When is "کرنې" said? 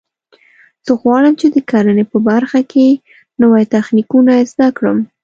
1.69-2.05